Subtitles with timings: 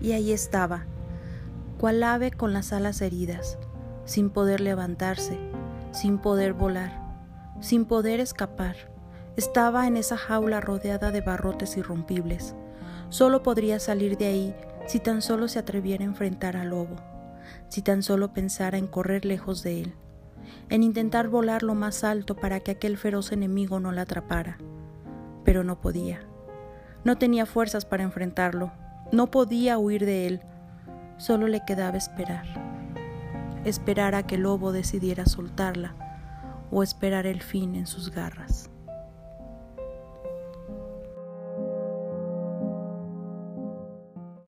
[0.00, 0.84] Y ahí estaba,
[1.78, 3.58] cual ave con las alas heridas,
[4.04, 5.38] sin poder levantarse,
[5.92, 6.92] sin poder volar,
[7.60, 8.76] sin poder escapar.
[9.36, 12.54] Estaba en esa jaula rodeada de barrotes irrompibles.
[13.08, 14.54] Solo podría salir de ahí
[14.86, 16.96] si tan solo se atreviera a enfrentar al lobo,
[17.68, 19.94] si tan solo pensara en correr lejos de él,
[20.70, 24.58] en intentar volar lo más alto para que aquel feroz enemigo no la atrapara.
[25.44, 26.20] Pero no podía.
[27.04, 28.72] No tenía fuerzas para enfrentarlo,
[29.12, 30.40] no podía huir de él,
[31.16, 32.46] solo le quedaba esperar.
[33.64, 35.94] Esperar a que el lobo decidiera soltarla
[36.70, 38.70] o esperar el fin en sus garras.